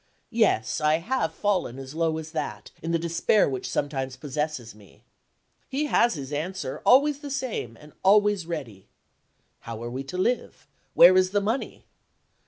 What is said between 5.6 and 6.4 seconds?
He has his